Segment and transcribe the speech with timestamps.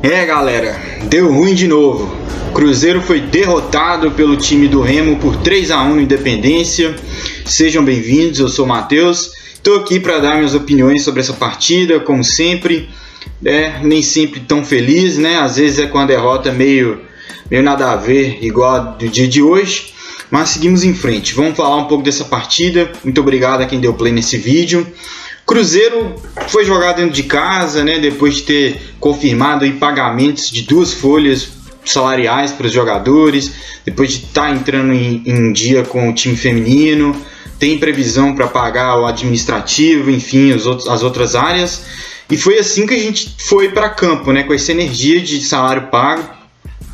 [0.00, 2.16] É, galera, deu ruim de novo.
[2.54, 6.94] Cruzeiro foi derrotado pelo time do Remo por 3 a 1 no Independência.
[7.44, 9.32] Sejam bem-vindos, eu sou o Matheus.
[9.52, 12.88] Estou aqui para dar minhas opiniões sobre essa partida, como sempre.
[13.44, 15.40] É, nem sempre tão feliz, né?
[15.40, 17.00] Às vezes é com a derrota meio,
[17.50, 19.92] meio nada a ver, igual a do dia de hoje.
[20.30, 21.34] Mas seguimos em frente.
[21.34, 22.92] Vamos falar um pouco dessa partida.
[23.02, 24.86] Muito obrigado a quem deu play nesse vídeo.
[25.48, 26.14] Cruzeiro
[26.48, 27.98] foi jogado dentro de casa, né?
[27.98, 31.48] Depois de ter confirmado aí pagamentos de duas folhas
[31.82, 33.50] salariais para os jogadores,
[33.82, 37.16] depois de estar tá entrando em, em, dia com o time feminino,
[37.58, 41.82] tem previsão para pagar o administrativo, enfim, outros, as outras áreas.
[42.30, 44.42] E foi assim que a gente foi para campo, né?
[44.42, 46.37] Com essa energia de salário pago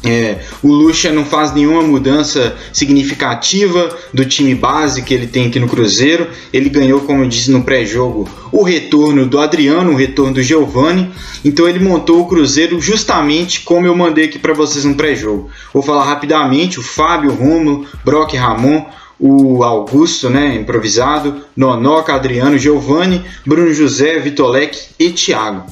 [0.05, 5.59] é, o Lucha não faz nenhuma mudança significativa do time base que ele tem aqui
[5.59, 6.29] no Cruzeiro.
[6.53, 11.11] Ele ganhou, como eu disse no pré-jogo, o retorno do Adriano, o retorno do Giovani.
[11.45, 15.51] Então ele montou o Cruzeiro justamente como eu mandei aqui para vocês no pré-jogo.
[15.73, 18.87] Vou falar rapidamente: o Fábio, Romulo, Brock, Ramon,
[19.19, 25.65] o Augusto, né, improvisado, Nonoca, Adriano, Giovanni, Bruno José, Vitolec e Thiago.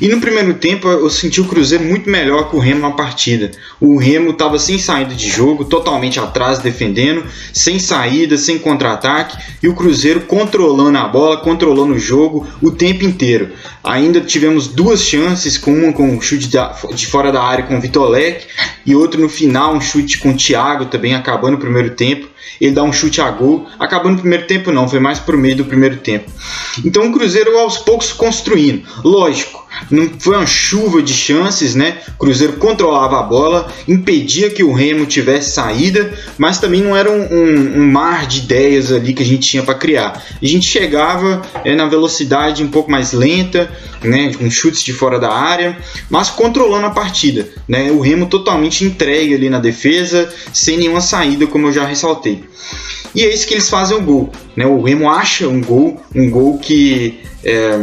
[0.00, 3.50] E no primeiro tempo eu senti o Cruzeiro muito melhor que o Remo na partida.
[3.80, 9.68] O Remo estava sem saída de jogo, totalmente atrás defendendo, sem saída, sem contra-ataque, e
[9.68, 13.50] o Cruzeiro controlando a bola, controlando o jogo o tempo inteiro.
[13.84, 17.80] Ainda tivemos duas chances, com uma com um chute de fora da área com o
[17.80, 18.46] Vitolec
[18.84, 22.72] e outro no final, um chute com o Thiago também acabando o primeiro tempo ele
[22.72, 25.64] dá um chute a gol, acabou no primeiro tempo não, foi mais pro meio do
[25.64, 26.30] primeiro tempo.
[26.84, 28.86] Então o Cruzeiro aos poucos construindo.
[29.04, 31.98] Lógico, não foi uma chuva de chances, né?
[32.18, 37.22] Cruzeiro controlava a bola, impedia que o Remo tivesse saída, mas também não era um,
[37.22, 40.22] um, um mar de ideias ali que a gente tinha para criar.
[40.42, 43.70] A gente chegava é, na velocidade um pouco mais lenta,
[44.02, 44.32] né?
[44.34, 45.76] Com chutes de fora da área,
[46.10, 47.90] mas controlando a partida, né?
[47.90, 52.44] O Remo totalmente entregue ali na defesa, sem nenhuma saída, como eu já ressaltei.
[53.14, 54.66] E é isso que eles fazem o gol, né?
[54.66, 57.78] O Remo acha um gol, um gol que é,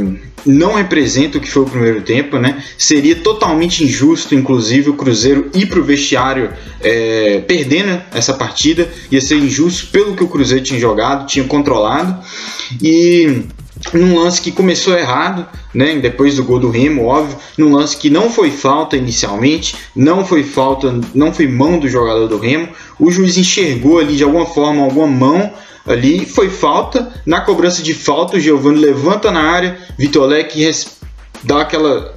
[0.46, 2.62] não representa o que foi o primeiro tempo, né?
[2.78, 6.52] Seria totalmente injusto, inclusive, o Cruzeiro ir para o vestiário
[6.82, 8.90] é, perdendo essa partida.
[9.10, 12.22] Ia ser injusto pelo que o Cruzeiro tinha jogado, tinha controlado.
[12.82, 13.44] E
[13.94, 15.96] num lance que começou errado, né?
[15.96, 20.44] Depois do gol do Remo, óbvio, num lance que não foi falta inicialmente, não foi
[20.44, 22.68] falta, não foi mão do jogador do Remo.
[23.00, 25.54] O juiz enxergou ali de alguma forma alguma mão
[25.86, 27.14] ali, foi falta.
[27.26, 30.72] Na cobrança de falta, o Giovanni levanta na área, Vitolek
[31.44, 32.14] dá aquela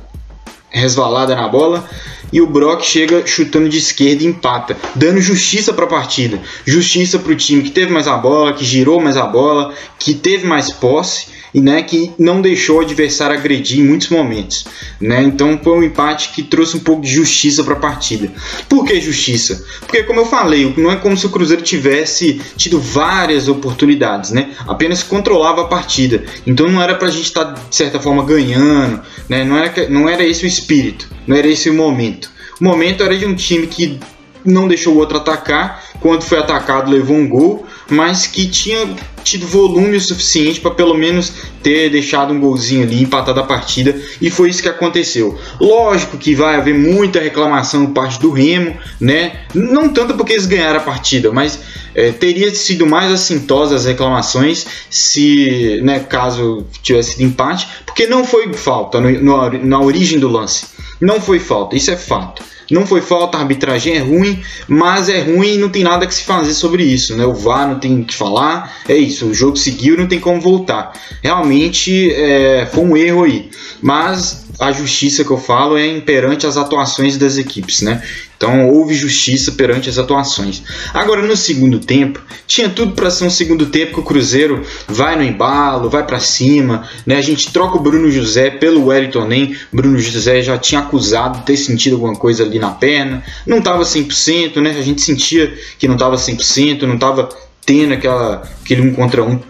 [0.70, 1.88] resvalada na bola
[2.32, 7.18] e o Brock chega chutando de esquerda e empata, dando justiça para a partida, justiça
[7.18, 10.46] para o time que teve mais a bola, que girou mais a bola, que teve
[10.46, 14.66] mais posse e né, que não deixou o adversário agredir em muitos momentos.
[15.00, 15.22] Né?
[15.22, 18.30] Então foi um empate que trouxe um pouco de justiça para a partida.
[18.68, 19.64] Por que justiça?
[19.80, 24.50] Porque, como eu falei, não é como se o Cruzeiro tivesse tido várias oportunidades, né?
[24.68, 26.22] apenas controlava a partida.
[26.46, 29.42] Então não era para a gente estar, tá, de certa forma, ganhando, né?
[29.42, 32.30] não, era, não era esse o espírito, não era esse o momento.
[32.60, 33.98] O momento era de um time que
[34.46, 35.84] não deixou o outro atacar.
[36.00, 38.88] Quando foi atacado, levou um gol, mas que tinha
[39.24, 44.00] tido volume o suficiente para pelo menos ter deixado um golzinho ali, empatado a partida,
[44.20, 45.36] e foi isso que aconteceu.
[45.60, 49.40] Lógico que vai haver muita reclamação por parte do Remo, né?
[49.52, 51.58] Não tanto porque eles ganharam a partida, mas
[51.96, 58.24] é, teria sido mais assintosas as reclamações se, né, caso tivesse sido empate, porque não
[58.24, 60.66] foi falta no, no, na origem do lance.
[61.00, 62.42] Não foi falta, isso é fato.
[62.70, 66.14] Não foi falta, a arbitragem é ruim, mas é ruim e não tem nada que
[66.14, 67.24] se fazer sobre isso, né?
[67.24, 70.40] O VAR não tem o que falar, é isso, o jogo seguiu não tem como
[70.40, 70.92] voltar.
[71.22, 73.50] Realmente é, foi um erro aí,
[73.80, 78.02] mas a justiça que eu falo é imperante as atuações das equipes, né?
[78.36, 80.62] Então houve justiça perante as atuações.
[80.92, 85.16] Agora no segundo tempo, tinha tudo para ser um segundo tempo que o Cruzeiro vai
[85.16, 87.16] no embalo, vai para cima, né?
[87.16, 89.56] A gente troca o Bruno José pelo Wellington nem.
[89.72, 93.82] Bruno José já tinha acusado de ter sentido alguma coisa ali na perna, não estava
[93.82, 94.76] 100%, né?
[94.78, 97.28] A gente sentia que não estava 100%, não estava
[97.64, 99.40] tendo aquela aquele um contra um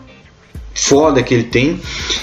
[0.76, 1.80] foda que ele tem.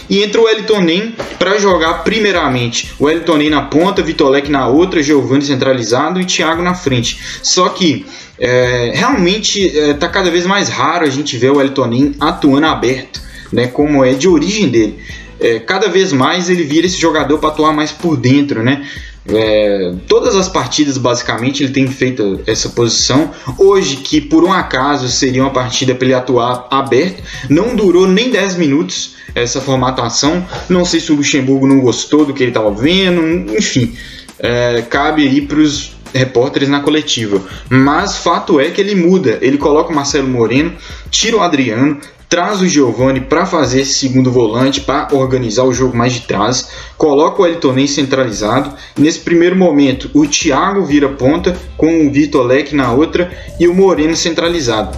[0.10, 4.68] E entra o Wellington Nem para jogar primeiramente o Wellington Nem na ponta, Vitolek na
[4.68, 7.20] outra, Giovanni centralizado e Thiago na frente.
[7.42, 8.06] Só que
[8.40, 12.68] é, realmente está é, cada vez mais raro a gente ver o Wellington Nem atuando
[12.68, 13.22] aberto,
[13.52, 15.00] né, como é de origem dele.
[15.40, 18.88] É, cada vez mais ele vira esse jogador para atuar mais por dentro, né?
[19.26, 23.32] É, todas as partidas, basicamente, ele tem feito essa posição.
[23.58, 28.30] Hoje, que por um acaso seria uma partida para ele atuar aberto, não durou nem
[28.30, 30.46] 10 minutos essa formatação.
[30.70, 33.22] Não sei se o Luxemburgo não gostou do que ele estava vendo,
[33.56, 33.96] enfim.
[34.40, 37.42] é, cabe aí para os repórteres na coletiva.
[37.70, 39.38] Mas fato é que ele muda.
[39.42, 40.74] Ele coloca o Marcelo Moreno,
[41.10, 42.00] tira o Adriano,
[42.34, 46.68] traz o Giovani para fazer esse segundo volante, para organizar o jogo mais de trás,
[46.98, 48.74] coloca o Elton centralizado.
[48.98, 53.74] Nesse primeiro momento, o Thiago vira ponta, com o Vitor Leque na outra e o
[53.76, 54.98] Moreno centralizado.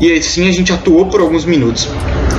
[0.00, 1.88] E assim a gente atuou por alguns minutos.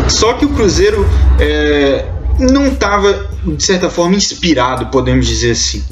[0.09, 1.07] Só que o Cruzeiro
[1.39, 2.03] é,
[2.39, 5.83] não estava, de certa forma, inspirado, podemos dizer assim.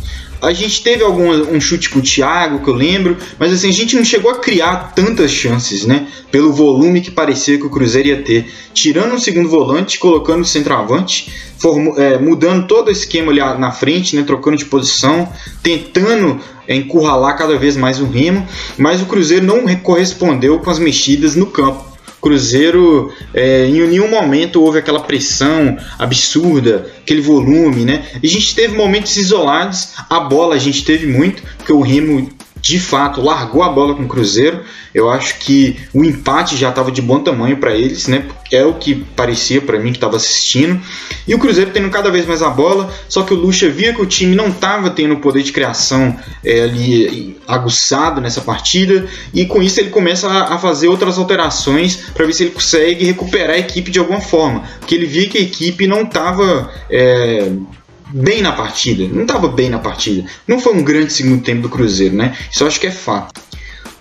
[0.42, 3.74] A gente teve algum um chute com o Thiago, que eu lembro, mas assim, a
[3.74, 6.08] gente não chegou a criar tantas chances, né?
[6.32, 8.52] Pelo volume que parecia que o Cruzeiro ia ter.
[8.74, 13.72] Tirando o segundo volante, colocando o centroavante, formu, é, mudando todo o esquema ali na
[13.72, 14.24] frente, né?
[14.24, 18.48] Trocando de posição, tentando é, encurralar cada vez mais o Remo,
[18.80, 21.91] mas o Cruzeiro não correspondeu com as mexidas no campo.
[22.22, 28.06] Cruzeiro, é, em nenhum momento houve aquela pressão absurda, aquele volume, né?
[28.22, 32.30] A gente teve momentos isolados, a bola a gente teve muito, porque o Remo
[32.62, 34.62] de fato largou a bola com o Cruzeiro.
[34.94, 38.26] Eu acho que o empate já estava de bom tamanho para eles, né?
[38.52, 40.80] É o que parecia para mim que estava assistindo.
[41.28, 44.02] E o Cruzeiro tendo cada vez mais a bola, só que o Lucha via que
[44.02, 49.46] o time não estava tendo o poder de criação é, ali aguçado nessa partida, e
[49.46, 53.56] com isso ele começa a, a fazer outras alterações para ver se ele consegue recuperar
[53.56, 57.52] a equipe de alguma forma, porque ele via que a equipe não estava é,
[58.14, 59.08] bem na partida.
[59.08, 60.28] Não estava bem na partida.
[60.48, 62.36] Não foi um grande segundo tempo do Cruzeiro, né?
[62.52, 63.42] Isso acho que é fato.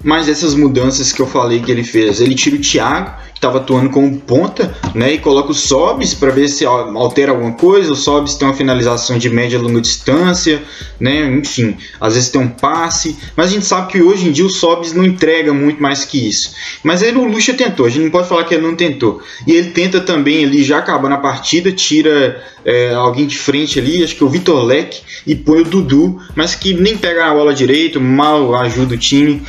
[0.02, 3.88] Mas essas mudanças que eu falei que ele fez, ele tira o Thiago estava atuando
[3.88, 5.14] como ponta, né?
[5.14, 7.90] E coloca o Sobs para ver se altera alguma coisa.
[7.90, 10.62] O Sobs tem uma finalização de média e longa distância,
[11.00, 11.26] né?
[11.26, 14.50] Enfim, às vezes tem um passe, mas a gente sabe que hoje em dia o
[14.50, 16.52] Sobs não entrega muito mais que isso.
[16.84, 19.22] Mas ele, o Lucha tentou, a gente não pode falar que ele não tentou.
[19.46, 24.04] E ele tenta também ali, já acabando a partida, tira é, alguém de frente ali,
[24.04, 27.32] acho que é o Vitor Leque, e põe o Dudu, mas que nem pega a
[27.32, 29.42] bola direito, mal ajuda o time.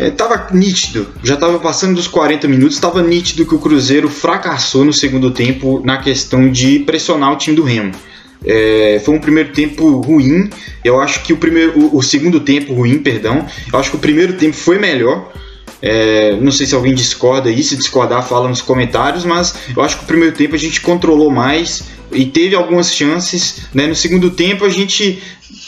[0.00, 0.12] É,
[0.52, 5.30] nítido, já estava passando dos 40 minutos, estava nítido que o Cruzeiro fracassou no segundo
[5.32, 7.92] tempo na questão de pressionar o time do Remo.
[8.44, 10.48] É, foi um primeiro tempo ruim.
[10.84, 13.44] Eu acho que o primeiro, o, o, segundo tempo ruim, perdão.
[13.72, 15.32] Eu acho que o primeiro tempo foi melhor.
[15.80, 19.98] É, não sei se alguém discorda aí, se discordar, fala nos comentários, mas eu acho
[19.98, 23.62] que o primeiro tempo a gente controlou mais e teve algumas chances.
[23.74, 23.86] Né?
[23.86, 25.22] No segundo tempo a gente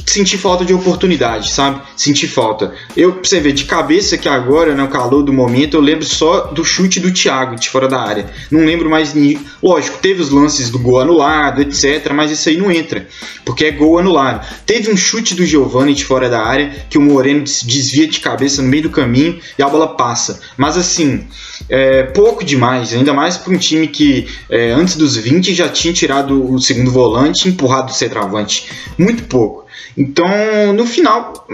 [0.07, 1.81] senti falta de oportunidade, sabe?
[1.97, 2.75] Senti falta.
[2.97, 6.05] Eu, pra você ver, de cabeça que agora, no né, calor do momento, eu lembro
[6.05, 8.27] só do chute do Thiago de fora da área.
[8.51, 9.15] Não lembro mais.
[9.63, 12.13] Lógico, teve os lances do gol anulado, etc.
[12.13, 13.07] Mas isso aí não entra,
[13.45, 14.47] porque é gol anulado.
[14.67, 18.63] Teve um chute do Giovanni de fora da área, que o Moreno desvia de cabeça
[18.63, 20.41] no meio do caminho e a bola passa.
[20.57, 21.27] Mas assim,
[21.69, 25.93] é pouco demais, ainda mais para um time que é, antes dos 20 já tinha
[25.93, 28.69] tirado o segundo volante empurrado o centroavante.
[28.99, 29.70] Muito pouco.
[30.01, 31.47] Então, no final,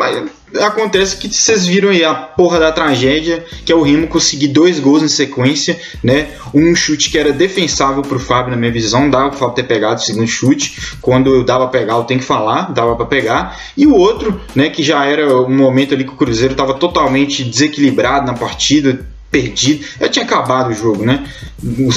[0.61, 4.79] acontece que vocês viram aí a porra da tragédia, que é o Remo conseguir dois
[4.79, 6.29] gols em sequência, né?
[6.55, 10.05] Um chute que era defensável pro Fábio, na minha visão, dava Fábio ter pegado o
[10.05, 10.79] segundo chute.
[11.03, 13.61] Quando dava pra pegar, eu tenho que falar, dava para pegar.
[13.77, 17.43] E o outro, né, que já era um momento ali que o Cruzeiro estava totalmente
[17.43, 19.05] desequilibrado na partida,
[19.37, 19.85] perdido.
[20.01, 21.25] Já tinha acabado o jogo, né?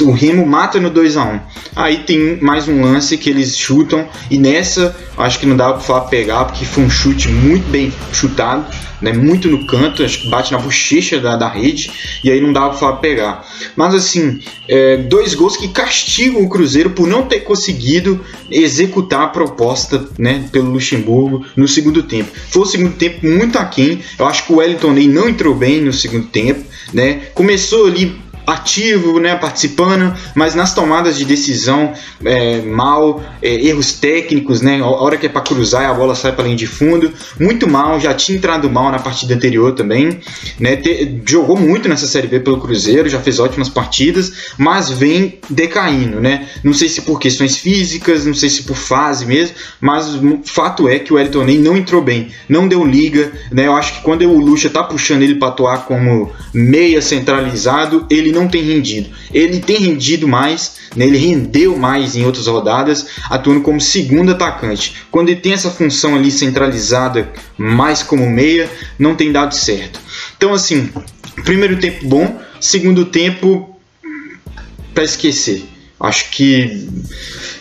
[0.04, 1.40] O, Remo mata no 2 a 1
[1.76, 5.82] Aí tem mais um lance que eles chutam, e nessa acho que não dava para
[5.82, 8.66] falar pegar, porque foi um chute muito bem chutado,
[9.00, 9.12] né?
[9.12, 11.90] Muito no canto, acho que bate na bochecha da, da rede,
[12.24, 13.46] e aí não dava para pegar.
[13.76, 19.28] Mas assim, é, dois gols que castigam o Cruzeiro por não ter conseguido executar a
[19.28, 22.30] proposta né, pelo Luxemburgo no segundo tempo.
[22.48, 24.02] Foi o segundo tempo muito aquém.
[24.18, 27.22] Eu acho que o Wellington Ney não entrou bem no segundo tempo né?
[27.34, 28.20] Começou ali
[28.52, 31.92] ativo, né, participando, mas nas tomadas de decisão
[32.24, 36.32] é, mal, é, erros técnicos, né, a hora que é para cruzar a bola sai
[36.32, 40.20] para linha de fundo, muito mal, já tinha entrado mal na partida anterior também,
[40.58, 45.38] né, te, jogou muito nessa Série B pelo Cruzeiro, já fez ótimas partidas, mas vem
[45.48, 50.06] decaindo, né, não sei se por questões físicas, não sei se por fase mesmo, mas
[50.44, 54.02] fato é que o Elton não entrou bem, não deu liga, né, eu acho que
[54.02, 58.62] quando o Lucha tá puxando ele para atuar como meia centralizado, ele não não tem
[58.62, 59.10] rendido.
[59.32, 61.06] Ele tem rendido mais, né?
[61.06, 64.96] ele rendeu mais em outras rodadas, atuando como segundo atacante.
[65.10, 70.00] Quando ele tem essa função ali centralizada, mais como meia, não tem dado certo.
[70.36, 70.90] Então, assim,
[71.44, 73.76] primeiro tempo bom, segundo tempo
[74.94, 75.64] para esquecer.
[76.00, 76.88] Acho que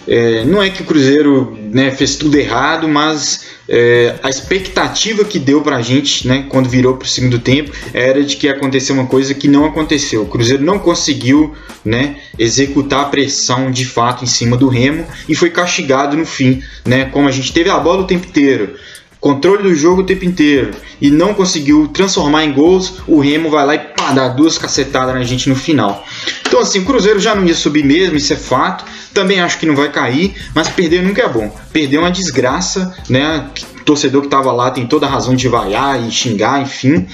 [0.08, 5.38] é, não é que o Cruzeiro né, fez tudo errado, mas é, a expectativa que
[5.38, 9.06] deu pra gente, né, quando virou pro segundo tempo, era de que ia acontecer uma
[9.06, 10.24] coisa que não aconteceu.
[10.24, 11.54] O Cruzeiro não conseguiu,
[11.84, 16.64] né, executar a pressão de fato em cima do Remo e foi castigado no fim,
[16.86, 18.76] né, como a gente teve a bola o tempo inteiro.
[19.20, 20.72] Controle do jogo o tempo inteiro
[21.02, 25.14] e não conseguiu transformar em gols, o Remo vai lá e pá, dá duas cacetadas
[25.14, 26.06] na gente no final.
[26.48, 28.86] Então assim, o Cruzeiro já não ia subir mesmo, isso é fato.
[29.14, 31.54] Também acho que não vai cair, mas perder nunca é bom.
[31.74, 33.50] Perder é uma desgraça, né?
[33.82, 37.08] O torcedor que estava lá tem toda a razão de vaiar e xingar, enfim.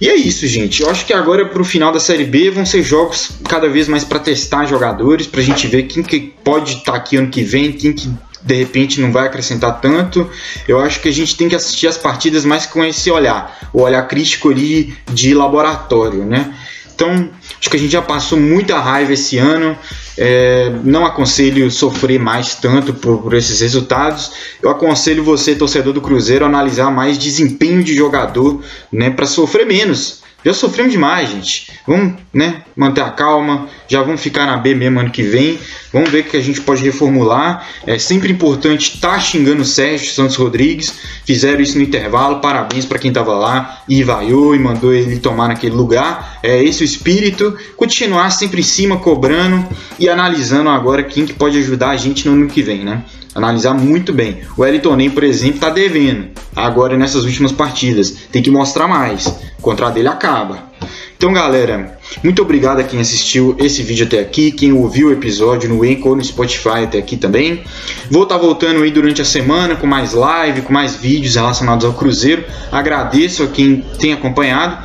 [0.00, 0.82] E é isso, gente.
[0.82, 4.04] Eu acho que agora pro final da Série B vão ser jogos cada vez mais
[4.04, 7.72] para testar jogadores, pra gente ver quem que pode estar tá aqui ano que vem,
[7.72, 8.08] quem que
[8.42, 10.28] de repente não vai acrescentar tanto.
[10.66, 13.82] Eu acho que a gente tem que assistir as partidas mais com esse olhar, o
[13.82, 16.54] olhar crítico ali de laboratório, né?
[16.98, 17.30] Então,
[17.60, 19.78] acho que a gente já passou muita raiva esse ano.
[20.16, 24.32] É, não aconselho sofrer mais tanto por, por, esses resultados.
[24.60, 29.64] Eu aconselho você, torcedor do Cruzeiro, a analisar mais desempenho de jogador, né, para sofrer
[29.64, 30.22] menos.
[30.44, 31.72] Já sofremos demais, gente.
[31.84, 33.68] Vamos né, manter a calma.
[33.88, 35.58] Já vamos ficar na B mesmo ano que vem.
[35.92, 37.66] Vamos ver o que a gente pode reformular.
[37.84, 40.94] É sempre importante estar tá xingando o Sérgio Santos Rodrigues.
[41.24, 42.40] Fizeram isso no intervalo.
[42.40, 46.38] Parabéns para quem estava lá e vaiou e mandou ele tomar naquele lugar.
[46.40, 47.56] É esse o espírito.
[47.76, 49.66] Continuar sempre em cima, cobrando
[49.98, 53.02] e analisando agora quem que pode ajudar a gente no ano que vem, né?
[53.38, 54.40] Analisar muito bem.
[54.56, 58.10] O Nem, por exemplo, está devendo agora nessas últimas partidas.
[58.30, 59.26] Tem que mostrar mais.
[59.58, 60.68] O contrato dele acaba.
[61.16, 65.68] Então, galera, muito obrigado a quem assistiu esse vídeo até aqui, quem ouviu o episódio
[65.68, 67.64] no Anchor no Spotify até aqui também.
[68.08, 71.84] Vou estar tá voltando aí durante a semana com mais live, com mais vídeos relacionados
[71.84, 72.44] ao Cruzeiro.
[72.70, 74.78] Agradeço a quem tem acompanhado.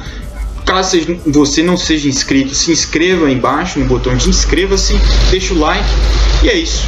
[0.66, 4.96] Caso você não seja inscrito, se inscreva aí embaixo no botão de inscreva-se,
[5.30, 5.88] deixa o like
[6.42, 6.88] e é isso.